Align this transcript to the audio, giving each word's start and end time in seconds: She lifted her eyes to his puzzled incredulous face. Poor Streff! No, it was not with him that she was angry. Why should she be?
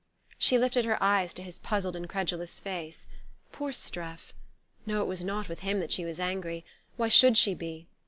She 0.39 0.57
lifted 0.57 0.83
her 0.85 0.97
eyes 0.99 1.31
to 1.35 1.43
his 1.43 1.59
puzzled 1.59 1.95
incredulous 1.95 2.59
face. 2.59 3.07
Poor 3.51 3.71
Streff! 3.71 4.33
No, 4.83 5.03
it 5.03 5.07
was 5.07 5.23
not 5.23 5.47
with 5.47 5.59
him 5.59 5.79
that 5.79 5.91
she 5.91 6.05
was 6.05 6.19
angry. 6.19 6.65
Why 6.97 7.07
should 7.07 7.37
she 7.37 7.53
be? 7.53 7.85